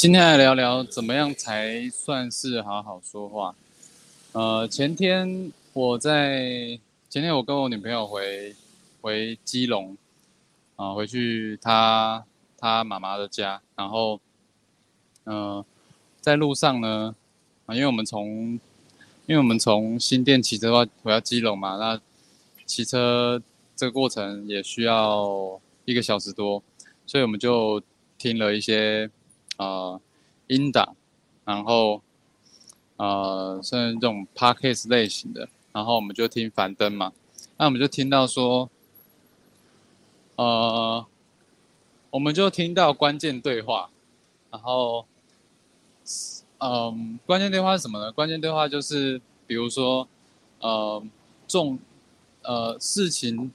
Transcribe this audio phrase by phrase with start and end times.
[0.00, 3.54] 今天来聊聊怎么样才算是好好说话。
[4.32, 6.80] 呃，前天我在
[7.10, 8.56] 前天我跟我女朋友回
[9.02, 9.94] 回基隆
[10.76, 12.24] 啊，回去她
[12.56, 14.18] 她妈妈的家，然后
[15.26, 15.62] 嗯，
[16.22, 17.14] 在路上呢
[17.66, 18.58] 啊，因为我们从
[19.26, 20.72] 因为我们从新店骑车
[21.02, 22.00] 回到基隆嘛，那
[22.64, 23.42] 骑车
[23.76, 26.62] 这个过程也需要一个小时多，
[27.04, 27.82] 所以我们就
[28.16, 29.10] 听了一些
[29.64, 30.00] 啊
[30.48, 30.96] 音档，
[31.44, 32.02] 然后。
[33.02, 37.14] 呃，像这种 podcast 类型的，然后我们就听樊登嘛，
[37.56, 38.68] 那我们就听到说，
[40.36, 41.06] 呃，
[42.10, 43.88] 我们就听到关键对话，
[44.50, 45.06] 然后，
[46.58, 48.12] 嗯，关键对话是什么呢？
[48.12, 50.06] 关键对话就是，比如说，
[50.58, 51.02] 呃，
[51.48, 51.78] 重，
[52.42, 53.50] 呃，事情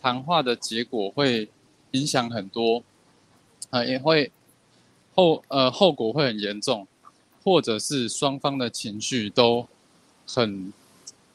[0.00, 1.50] 谈话的结果会
[1.90, 2.82] 影响很多，
[3.68, 4.32] 啊，也会
[5.14, 6.86] 后呃后果会很严重。
[7.44, 9.66] 或者是双方的情绪都
[10.28, 10.72] 很、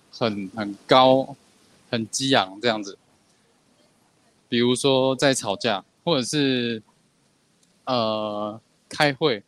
[0.10, 1.36] 很、很高、
[1.90, 2.98] 很激昂这样子。
[4.48, 6.82] 比如说在吵架，或者是
[7.84, 8.58] 呃
[8.88, 9.44] 开会、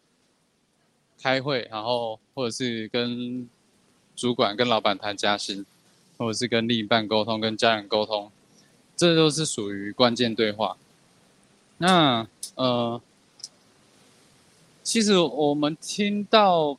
[1.22, 3.48] 开会，然后或者是跟
[4.18, 5.66] 主管、跟老板谈加薪，
[6.18, 8.30] 或者是跟另一半沟通、跟家人沟通，
[8.98, 10.76] 这都是属于关键对话。
[11.78, 13.02] 那呃。
[14.90, 16.76] 其实我们听到，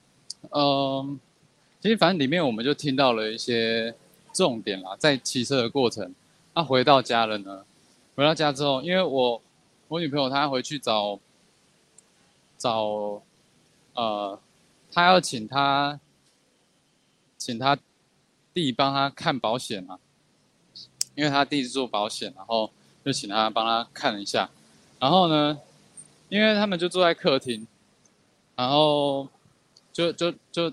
[0.51, 1.21] 嗯，
[1.81, 3.95] 其实反正里面我们就听到了一些
[4.33, 6.13] 重点啦，在骑车的过程。
[6.53, 7.65] 那回到家了呢？
[8.17, 9.41] 回到家之后，因为我
[9.87, 11.21] 我女朋友她回去找
[12.59, 13.23] 找，
[13.95, 14.37] 呃，
[14.91, 16.01] 她要请她
[17.39, 17.79] 请她
[18.53, 20.01] 弟帮她看保险嘛，
[21.15, 22.73] 因为她弟是做保险，然后
[23.05, 24.51] 就请他帮她看了一下。
[24.99, 25.61] 然后呢，
[26.29, 27.69] 因为他们就坐在客厅。
[28.61, 29.27] 然后
[29.91, 30.71] 就就就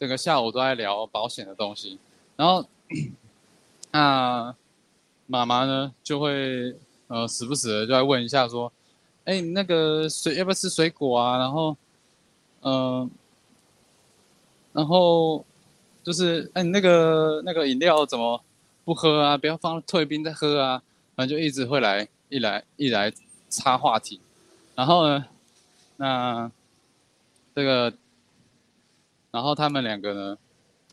[0.00, 1.98] 整个下午都在聊保险的东西，
[2.34, 2.66] 然后
[3.90, 4.56] 那
[5.26, 6.74] 妈妈呢就会
[7.08, 8.72] 呃时不时的就来问一下说，
[9.26, 11.36] 哎，你那个水要不要吃水果啊？
[11.36, 11.76] 然后
[12.62, 13.10] 嗯，
[14.72, 15.44] 然后
[16.02, 18.42] 就是哎，你那个那个饮料怎么
[18.82, 19.36] 不喝啊？
[19.36, 20.82] 不要放退冰再喝啊！
[21.14, 23.12] 反正就一直会来一来一来
[23.50, 24.22] 插话题，
[24.74, 25.26] 然后呢，
[25.98, 26.50] 那。
[27.54, 27.94] 这个，
[29.30, 30.38] 然后他们两个呢，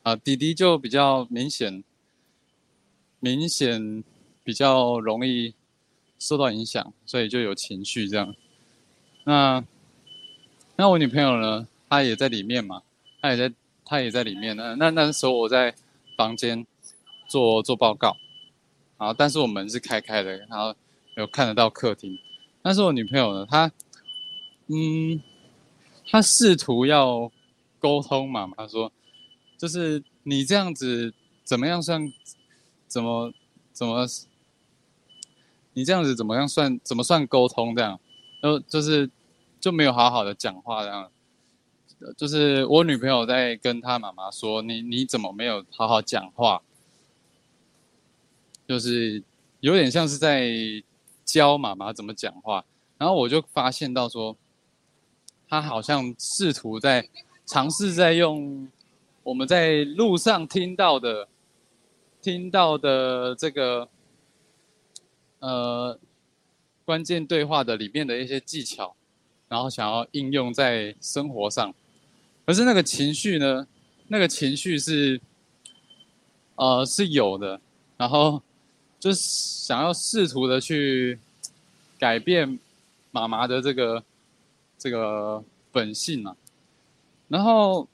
[0.04, 1.84] 啊，弟弟就比较明显，
[3.20, 4.04] 明显
[4.44, 5.56] 比较容易
[6.20, 8.36] 受到影响，所以就有情绪这样。
[9.24, 9.64] 那
[10.76, 12.84] 那我女朋友呢，她也在里面嘛，
[13.20, 14.76] 她也在，她也在里面那。
[14.76, 15.74] 那那时候我在
[16.16, 16.66] 房间
[17.28, 18.16] 做做报告，
[18.98, 20.76] 啊，但是我门是开开的，然后
[21.16, 22.20] 有看得到客厅。
[22.62, 23.72] 但是我女朋友呢，她，
[24.68, 25.20] 嗯。
[26.06, 27.32] 他试图要
[27.80, 28.50] 沟通嘛？
[28.58, 28.92] 他说
[29.58, 31.14] ：“就是你这样子
[31.44, 32.12] 怎么样算？
[32.88, 33.34] 怎么
[33.72, 34.06] 怎么？
[35.74, 36.78] 你这样子怎么样算？
[36.84, 37.74] 怎么算沟通？
[37.74, 37.98] 这样，
[38.42, 39.10] 然后就是
[39.60, 41.10] 就没有好好的讲话这样。
[42.18, 46.62] 就是我女朋友在跟她妈妈说：你你怎么没有好好讲话？
[48.68, 49.24] 就是
[49.62, 50.52] 有点像是在
[51.24, 52.66] 教妈妈怎么讲话。
[52.98, 54.36] 然后我就发现到说。”
[55.52, 57.06] 他好像试图在
[57.46, 58.70] 尝试在用
[59.22, 61.28] 我们在路上听到的、
[62.22, 63.90] 听到的这个
[65.40, 66.00] 呃
[66.86, 68.96] 关键对话的里面的一些技巧，
[69.50, 71.76] 然后想要应用在生活上。
[72.46, 73.68] 可是那个情绪呢？
[74.08, 75.20] 那个情绪是
[76.56, 77.60] 呃是有的，
[77.98, 78.42] 然后
[79.02, 81.20] 就是想要试图的去
[82.00, 82.58] 改变
[83.12, 84.02] 妈妈的这个。
[84.82, 86.36] 这个本性啊，
[87.28, 87.88] 然后，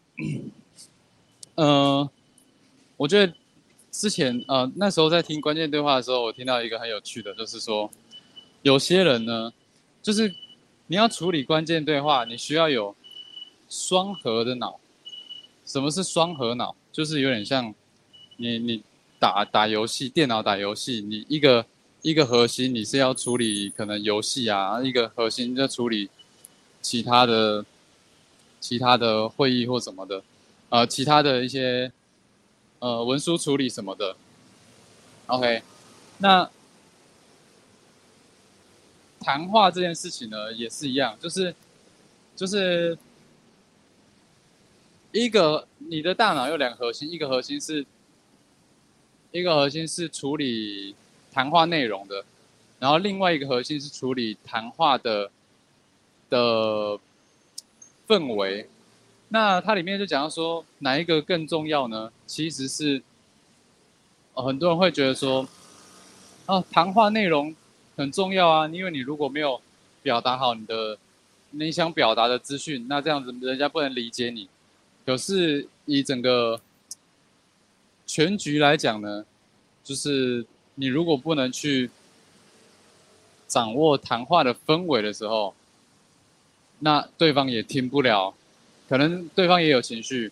[1.55, 2.09] 呃，
[2.95, 3.33] 我觉得
[3.91, 7.91] 之前呃那时候在听关键对话的时候，我听到一个很有趣的，就是说，
[8.61, 9.51] 有些人呢，
[10.01, 10.33] 就是
[10.87, 12.95] 你要处理关键对话，你需要有
[13.67, 14.79] 双核的脑。
[15.65, 16.73] 什么是双核脑？
[16.93, 17.75] 就是有点像
[18.37, 18.81] 你你
[19.19, 21.65] 打打游戏，电脑打游戏，你一个
[22.01, 26.09] 一个核心你是要处理可能游戏啊，一个核心在处理。
[26.87, 27.65] 其他的、
[28.61, 30.23] 其他的会议或什么的，
[30.69, 31.91] 呃，其他的一些
[32.79, 34.15] 呃文书处理什么的
[35.25, 35.61] ，OK，
[36.19, 36.49] 那
[39.19, 41.53] 谈话这件事情呢，也是一样，就是
[42.37, 42.97] 就是
[45.11, 47.85] 一个你的大脑有两个核心，一个核心是
[49.33, 50.95] 一个核心是处理
[51.33, 52.23] 谈话内容的，
[52.79, 55.29] 然后另外一个核心是处理谈话的。
[56.29, 56.99] 的
[58.07, 58.67] 氛围。
[59.29, 62.11] 那它里面就讲到说，哪一个更重要呢？
[62.25, 63.01] 其实是，
[64.33, 65.47] 很多人会觉得说，
[66.45, 67.53] 啊，谈话内容
[67.97, 69.61] 很重要啊，因为你如果没有
[70.01, 70.97] 表达好你的
[71.51, 74.47] 你想表达的资讯，那这样子人家不能理解你。
[75.05, 76.61] 可是以整个
[78.05, 79.25] 全局来讲呢，
[79.83, 80.45] 就是
[80.75, 81.89] 你如果不能去
[83.47, 85.53] 掌握谈话的氛围的时候，
[86.79, 88.33] 那对方也听不了。
[88.89, 90.31] 可能对方也有情绪，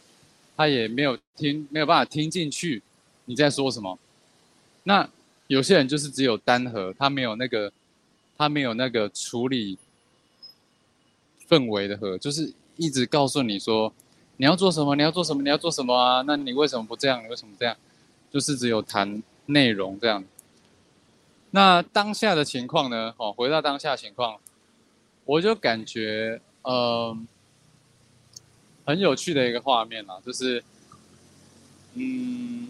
[0.55, 2.81] 他也没有听，没有办法听进去
[3.25, 3.99] 你在说什么。
[4.83, 5.09] 那
[5.47, 7.71] 有些人就是只有单核，他没有那个，
[8.37, 9.77] 他没有那个处理
[11.47, 13.93] 氛围的核，就是一直告诉你说
[14.37, 16.21] 你要做什么，你要做什么，你要做什么啊？
[16.25, 17.23] 那你为什么不这样？
[17.23, 17.75] 你为什么这样？
[18.31, 20.23] 就是只有谈内容这样。
[21.51, 23.13] 那当下的情况呢？
[23.17, 24.39] 哦，回到当下情况，
[25.25, 27.27] 我就感觉，嗯。
[28.87, 30.63] 很有趣的一个画面啦，就是，
[31.95, 32.69] 嗯，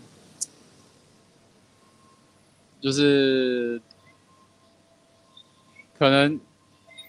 [2.80, 3.82] 就是
[6.00, 6.40] 可能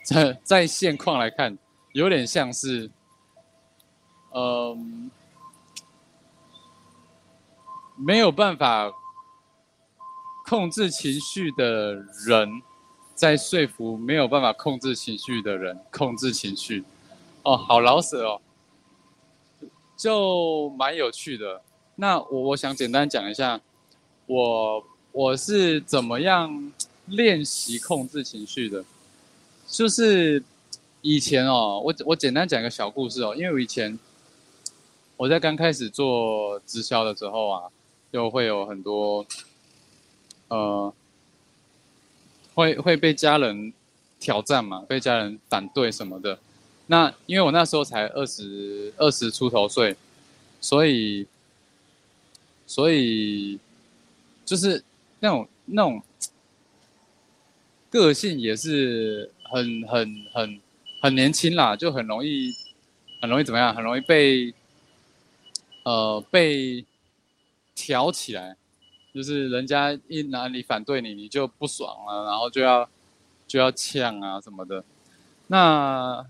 [0.05, 1.57] 在在现况来看，
[1.93, 2.91] 有点像是，
[4.35, 5.09] 嗯，
[7.95, 8.93] 没有办法
[10.47, 11.95] 控制情绪的
[12.27, 12.61] 人，
[13.17, 16.85] 在说服没有办法控制情绪的人控制情绪。
[17.43, 18.41] 哦，好老舍哦。
[19.97, 21.63] 就蛮有趣的。
[21.95, 23.59] 那我我想简单讲一下，
[24.27, 26.71] 我我是怎么样
[27.07, 28.85] 练习控制情绪的。
[29.67, 30.45] 就是
[31.01, 33.99] 以前哦，我我简单讲一个小故事哦，因为我以前
[35.17, 37.63] 我在刚开始做直销的时候啊，
[38.13, 39.25] 就会有很多
[40.49, 40.93] 呃，
[42.57, 43.73] 会会被家人
[44.19, 46.39] 挑战嘛，被家人反对什么的。
[46.87, 49.95] 那因为我那时候才二十二十出头岁，
[50.61, 51.27] 所以，
[52.67, 53.59] 所以，
[54.45, 54.83] 就是
[55.21, 56.03] 那种那种
[57.91, 60.61] 个性也是很很很
[61.03, 62.55] 很年轻啦，就很容易
[63.21, 63.75] 很容易怎么样？
[63.75, 64.55] 很容易被
[65.83, 66.85] 呃被
[67.75, 68.57] 挑起来，
[69.17, 72.89] 就是人家一哪里反对你，你就不爽了，然后就要
[73.49, 74.85] 就要呛啊什么的，
[75.49, 76.25] 那。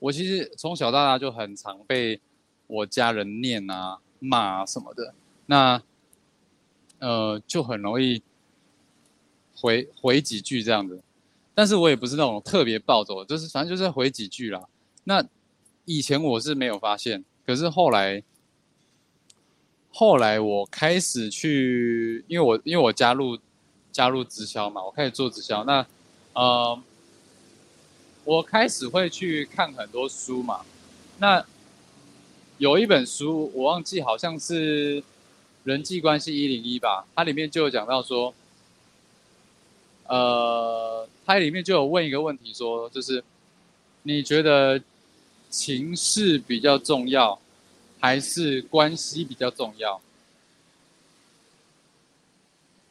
[0.00, 2.20] 我其实从小到大就很常被
[2.68, 5.12] 我家人念啊、骂啊什么的，
[5.46, 5.82] 那
[7.00, 8.22] 呃就很容易
[9.56, 11.02] 回回几句这样子，
[11.52, 14.62] 但是我也不是那种特别暴走，就是反正就是回几句啦。
[15.02, 15.20] 那
[15.84, 18.22] 以前我是没有发现，可是后来
[19.92, 23.38] 后来我开始去，因为我因为我加入
[23.90, 25.86] 加入直销嘛，我开始做直销，那
[26.34, 26.78] 呃。
[28.24, 30.60] 我开始会去看很多书嘛，
[31.16, 31.42] 那
[32.58, 35.02] 有一本书我忘记好像是
[35.64, 38.34] 人际关系一零一吧，它里面就有讲到说，
[40.08, 43.24] 呃，它里面就有问一个问题说，就是
[44.02, 44.78] 你觉得
[45.48, 47.40] 情势比较重要，
[48.00, 50.00] 还是关系比较重要？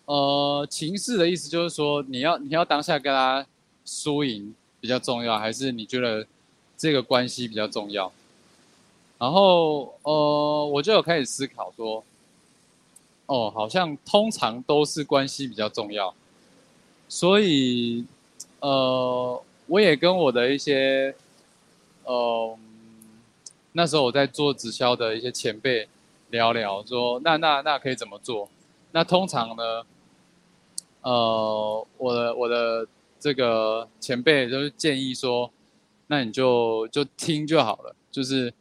[0.05, 3.45] 呃，情势的意思就是说你要你要当下跟他
[3.85, 4.55] 输赢。
[4.79, 6.25] 比较重要，还是你觉得
[6.77, 8.11] 这个关系比较重要？
[9.17, 12.03] 然后，呃，我就有开始思考说，
[13.25, 16.13] 哦，好像通常都是关系比较重要。
[17.09, 18.05] 所以，
[18.59, 21.15] 呃，我也跟我的一些，
[22.03, 22.55] 呃，
[23.77, 25.87] 那时候我在做直销的一些前辈
[26.31, 28.49] 聊聊，说，那那那可以怎么做？
[28.91, 29.85] 那通常呢，
[31.03, 32.87] 呃，我的我的。
[33.19, 35.51] 这个前辈就是建议说，
[36.05, 38.53] 那你就就听就好了，就是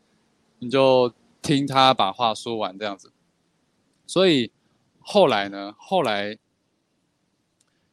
[0.61, 3.13] 你就听他把话说完这样子。
[4.07, 4.51] 所以
[5.01, 6.39] 后来呢，后来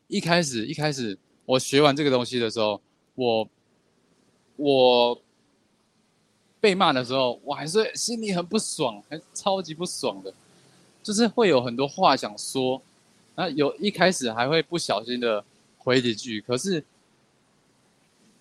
[0.08, 2.82] 一开始一开始我学完这个东西的时候，
[3.15, 3.50] 我
[4.56, 5.22] 我
[6.63, 10.34] 被骂的时候，我还是心里很不爽，还 超级不爽的，
[11.03, 12.82] 就是会有很多话想说，
[13.36, 15.43] 那有一开始还会不小心的。
[15.86, 16.82] 回几句，可是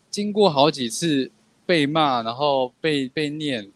[0.09, 1.29] 经过好几次
[1.67, 3.69] 被骂，然后被被念，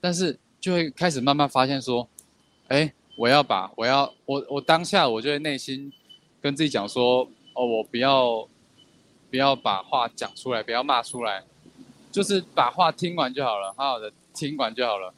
[0.00, 2.06] 但是就会开始慢慢发现说，
[2.68, 5.92] 哎，我要把我要我我当下我就会内心
[6.40, 8.48] 跟自己讲说，哦，我不要
[9.28, 11.42] 不要把话讲出来，不要骂出来，
[12.12, 15.12] 就是把话听完就好了，好好的听完就好了。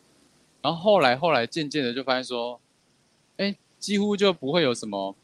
[0.63, 2.59] 然后后来后来渐渐的就发现说，
[3.37, 5.15] 哎，几乎就不会有什么。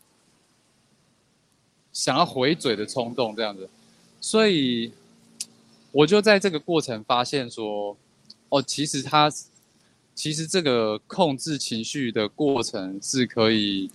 [1.92, 3.68] 想要回嘴的冲动这样子，
[4.20, 4.92] 所以
[5.90, 7.96] 我就在这个过程发现说，
[8.48, 9.28] 哦，其实他
[10.14, 13.90] 其实这个控制情绪的过程是可以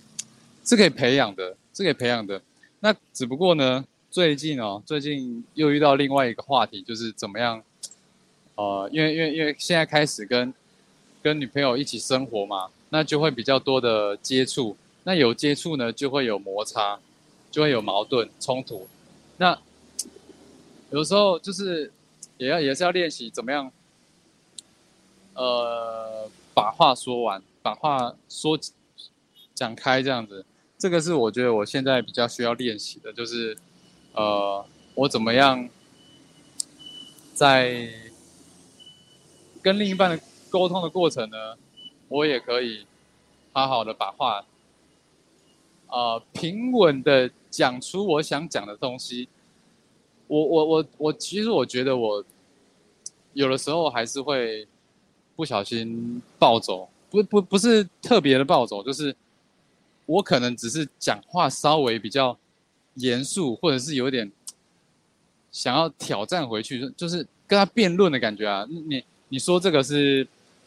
[0.62, 2.40] 是可以培养的，是可以培养的。
[2.80, 7.64] 那只不过呢，最近哦，最近又遇到另外一个话题，就是怎么样？
[8.56, 10.52] 呃，因为因为因为现在开始跟
[11.22, 14.76] 跟女朋友一起生活嘛，那就会比较多的接触。
[15.04, 16.98] 那有接触呢，就会有摩擦，
[17.50, 18.88] 就会有矛盾冲突。
[19.36, 19.56] 那
[20.90, 21.92] 有时候就是
[22.38, 23.70] 也要也是要练习怎么样，
[25.34, 28.58] 呃，把话说完，把话说
[29.54, 30.44] 讲开这样子。
[30.78, 33.56] 这个是我觉得我现在比较需要练习的，就是
[34.12, 35.68] 呃，我怎么样
[37.32, 37.88] 在
[39.66, 41.36] 跟另一半的沟通的过程呢，
[42.06, 42.86] 我也可以
[43.52, 44.46] 好好的把话。
[45.88, 49.28] 呃，平稳的讲出我想讲的东西。
[50.28, 52.24] 我我我我，其实我觉得我
[53.32, 54.68] 有的时候还是会
[55.34, 59.16] 不小心暴走，不不不是特别的暴走，就是
[60.04, 62.38] 我可能只是讲话稍微比较
[62.94, 64.30] 严肃，或者是有点
[65.50, 68.64] 想要挑战回去，就是跟他辩论的感觉啊。
[68.68, 70.26] 你你说这个是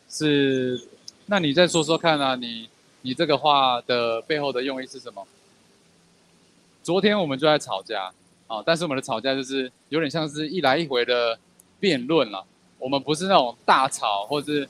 [0.10, 0.82] 是，
[1.28, 2.70] 那你再说说看啊，你。
[3.02, 5.26] 你这个话的背后的用意是什么？
[6.84, 8.12] 昨天我们就在吵架
[8.46, 11.40] 啊，但是我们的吵架就是有点像是一来一回的
[11.80, 12.46] 辩论了。
[12.78, 14.68] 我们不是那种大吵或是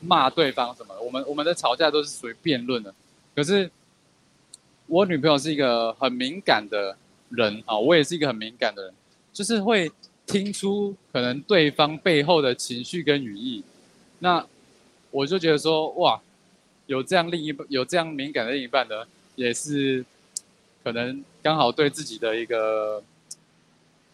[0.00, 2.92] 骂对方什么的，我们我们的吵架都是属于辩论的。
[3.36, 3.70] 可是
[4.88, 6.96] 我女朋友是一个很敏感的
[7.28, 8.94] 人啊，我也是一个很敏感的人，
[9.32, 9.88] 就是会
[10.26, 13.62] 听出可能对方背后的情绪跟语义。
[14.18, 14.46] 那
[15.10, 16.20] 我就觉得说，哇。
[16.86, 20.04] 有这样另一半，有这样敏感的另一半呢，也是
[20.82, 23.02] 可能刚好对自己的一个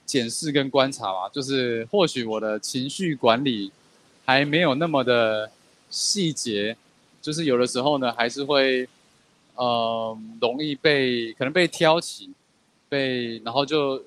[0.07, 1.29] 检视跟观察吧。
[1.33, 3.73] 就是或许我的情绪管理
[4.25, 5.51] 还没有那么的
[5.91, 6.77] 细节，
[7.21, 8.89] 就是有的时候呢，还是会
[9.57, 12.31] 呃容易被可能被挑起，
[12.89, 14.01] 被然后就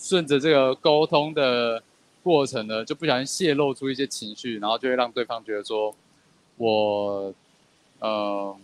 [0.00, 1.82] 顺着这个沟通的
[2.22, 5.94] 过程呢，就不小心泄露出一些情绪，然后就会让对方觉得说
[6.56, 7.34] 我。
[8.02, 8.56] 呃，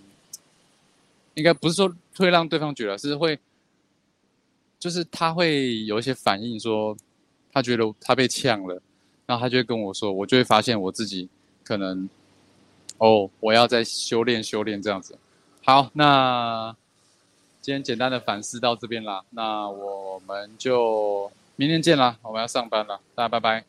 [1.35, 3.39] 应该不是说会让对方觉得，是会，
[4.79, 6.97] 就是他会有一些反应，说
[7.53, 8.81] 他觉得他被呛了，
[9.27, 11.29] 然后他就会跟我说，我就会发现我自己
[11.63, 12.09] 可能，
[12.97, 15.19] 哦，我要再修炼修炼这样子。
[15.63, 16.75] 好，那
[17.67, 23.65] 今天简单的反思到这边啦，那我们就明天见啦，我们要上班了，大家拜拜。